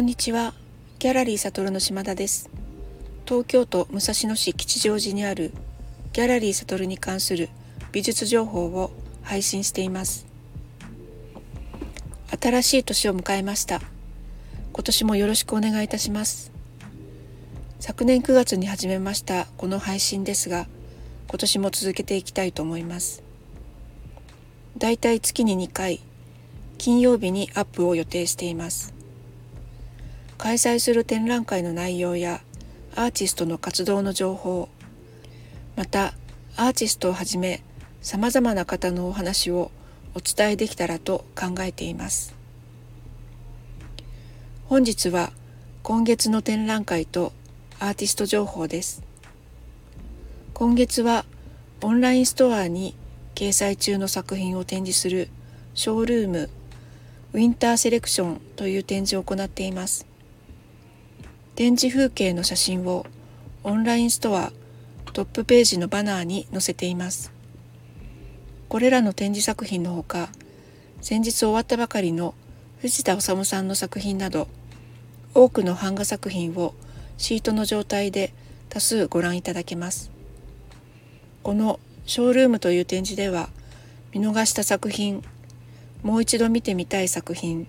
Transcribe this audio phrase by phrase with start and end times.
[0.00, 0.54] こんにちは。
[0.98, 2.48] ギャラリー悟の島田です。
[3.26, 5.52] 東京都武蔵野市吉祥寺にある
[6.14, 7.50] ギャラリー悟に関する
[7.92, 10.26] 美術情報を配信しています。
[12.40, 13.82] 新しい年を迎えました。
[14.72, 16.50] 今年もよろしくお願いいたします。
[17.78, 20.66] 昨年9月に始めましたこの配信ですが、
[21.28, 23.22] 今年も続けていきたいと思います。
[24.78, 26.00] だいたい月に2回、
[26.78, 28.98] 金曜日にアップを予定しています。
[30.40, 32.40] 開催する展覧会の内容や
[32.96, 34.70] アーティストの活動の情報、
[35.76, 36.14] また
[36.56, 37.62] アーティストをはじめ
[38.00, 39.70] 様々な方のお話を
[40.14, 42.34] お伝えできたらと考えています。
[44.64, 45.30] 本日は
[45.82, 47.34] 今月の展覧会と
[47.78, 49.02] アーティスト情報です。
[50.54, 51.26] 今月は
[51.82, 52.94] オンラインストアに
[53.34, 55.28] 掲載中の作品を展示する
[55.74, 56.48] ショールーム
[57.34, 60.06] ウィンターセレクションという展示を行っています。
[61.60, 63.04] 展示風景の写真を
[63.64, 64.50] オンラインストア
[65.12, 67.34] トップページのバナーに載せています。
[68.70, 70.30] これらの展示作品のほか、
[71.02, 72.32] 先日終わったばかりの
[72.78, 74.48] 藤田治さんの作品など、
[75.34, 76.72] 多くの版画作品を
[77.18, 78.32] シートの状態で
[78.70, 80.10] 多数ご覧いただけます。
[81.42, 83.50] このショールームという展示では
[84.14, 85.22] 見逃した作品
[86.02, 87.66] もう一度見てみたい作品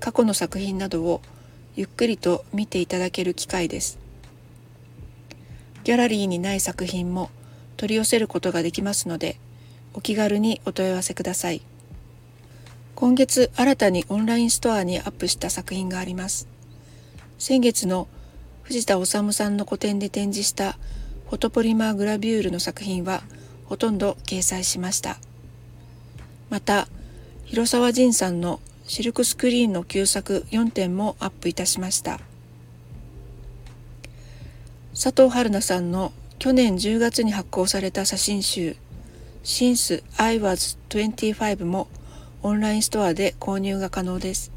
[0.00, 1.20] 過去の作品などを
[1.74, 3.98] ゆっくりと見ていただける機会です。
[5.84, 7.30] ギャラリーにない作品も
[7.76, 9.38] 取り寄せることができますので
[9.94, 11.62] お気軽にお問い合わせください。
[12.94, 16.46] 今月新たにオンラインストアにアップした作品があります。
[17.38, 18.06] 先月の
[18.62, 20.78] 藤田治さんの個展で展示した
[21.28, 23.22] フォトポリマーグラビュールの作品は
[23.64, 25.18] ほとんど掲載しました。
[26.50, 26.86] また、
[27.46, 32.20] 広沢仁さんのシルクスクリーンの旧作4点もアップいたしました。
[34.92, 38.76] 佐藤春菜さんの去年10月に発行された写真集
[39.44, 41.88] Since I was 25も
[42.42, 44.52] オンラインストアで購入が可能です。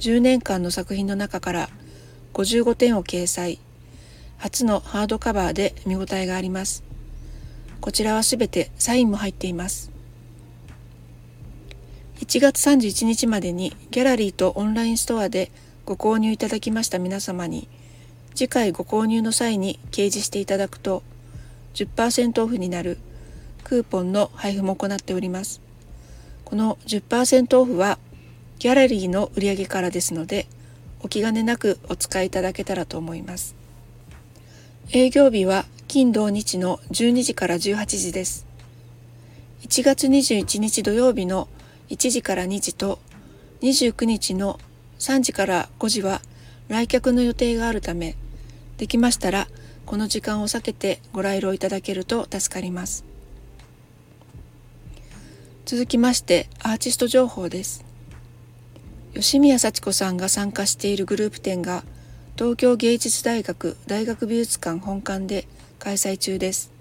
[0.00, 1.70] 10年間の作品の中から
[2.34, 3.58] 55点を掲載。
[4.38, 6.82] 初のハードカバーで見応えがあります。
[7.80, 9.91] こちらはすべてサインも入っています。
[12.32, 15.50] 1月31日までにギャラリーとオンラインストアで
[15.84, 17.68] ご購入いただきました皆様に
[18.34, 21.02] 次回ご購入の際に掲示していただくと
[21.74, 22.96] 10%オフになる
[23.64, 25.60] クーポンの配布も行っております。
[26.46, 27.98] この10%オフは
[28.58, 30.46] ギャラリーの売上からですので
[31.02, 33.54] お気兼ねなくお使いいただけたらと思います。
[34.90, 38.46] 営業日は金土日の12時から18時です。
[39.64, 41.46] 1月21日土曜日の
[41.92, 43.00] 1時から2時と
[43.60, 44.58] 29日の
[44.98, 46.22] 3時から5時は
[46.68, 48.16] 来客の予定があるため、
[48.78, 49.46] できましたら
[49.84, 53.04] この時間を避けてご来場いただけると助かります。
[55.66, 57.84] 続きましてアーティスト情報です。
[59.12, 61.84] 吉宮幸子さんが参加しているグループ展が
[62.38, 65.46] 東京芸術大学大学美術館本館で
[65.78, 66.72] 開催中です。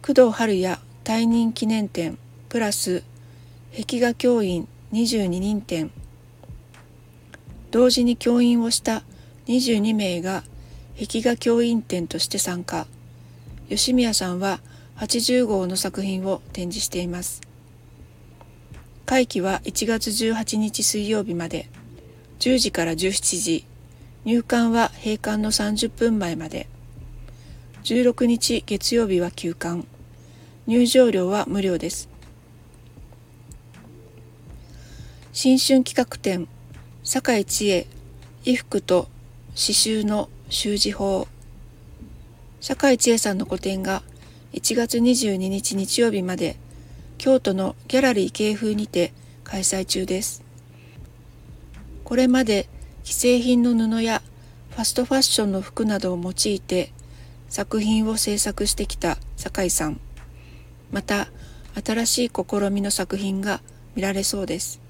[0.00, 2.16] 工藤春也退任記念展
[2.52, 3.02] プラス
[3.74, 5.90] 壁画教員22人展
[7.70, 9.04] 同時に教員をした
[9.46, 10.44] 22名が
[11.00, 12.86] 壁画教員展として参加
[13.70, 14.60] 吉宮さんは
[14.98, 17.40] 80号の作品を展示しています
[19.06, 21.70] 会期は1月18日水曜日まで
[22.40, 23.64] 10時から17時、
[24.26, 26.66] 入館は閉館の30分前まで。
[27.84, 29.86] 16日月曜日は休館。
[30.66, 32.11] 入場料は無料です。
[35.34, 36.46] 新春企画展、
[37.02, 37.86] 坂井千恵、
[38.44, 39.08] 衣服と
[39.54, 41.26] 刺繍の習字法。
[42.60, 44.02] 坂井千恵さんの個展が
[44.52, 46.56] 1月22日日曜日まで
[47.16, 50.42] 京都のギャラリー系風にて開催中です。
[52.04, 52.68] これまで
[53.02, 54.20] 既製品の布や
[54.72, 56.92] ファストファッションの服などを用いて
[57.48, 59.98] 作品を制作してきた酒井さん。
[60.90, 61.28] また、
[61.82, 63.62] 新しい試みの作品が
[63.96, 64.82] 見られそうです。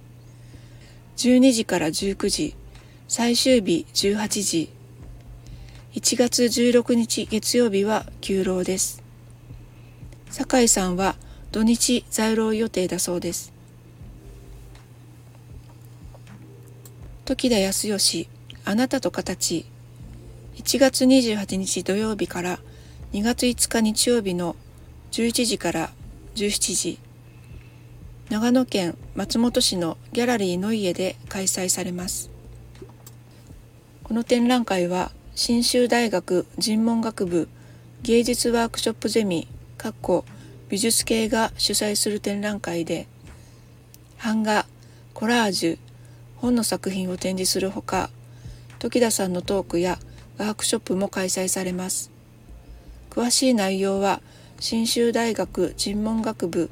[1.16, 2.54] 12時から19時、
[3.08, 4.70] 最終日18時、
[5.94, 9.02] 1月16日月曜日は休労です。
[10.30, 11.16] 酒井さんは
[11.50, 13.52] 土日在労予定だそうです。
[17.26, 18.28] 時田康義
[18.64, 19.66] あなたと形
[20.56, 22.58] 1月28日土曜日から
[23.12, 24.56] 2月5日日曜日の
[25.10, 25.90] 11時から
[26.36, 26.98] 17時
[28.32, 32.30] 長野県松本市のギャラリーの家で開催されます。
[34.04, 37.50] この展覧会は信州大学人文学部
[38.00, 39.48] 芸術ワークショップゼミ
[40.70, 43.06] 美術系が主催する展覧会で
[44.24, 44.64] 版画
[45.12, 45.78] コラージュ
[46.36, 48.08] 本の作品を展示するほか
[48.78, 49.98] 時田さんのトークや
[50.38, 52.10] ワークショップも開催されます。
[53.10, 54.22] 詳しい内容は
[54.58, 56.70] 信州大学人文学部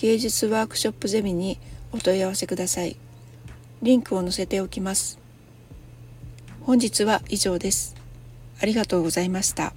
[0.00, 1.58] 芸術ワークショップゼミに
[1.92, 2.96] お問い合わせください。
[3.82, 5.18] リンクを載せておきます。
[6.62, 7.94] 本日は以上です。
[8.62, 9.74] ありがとうございました。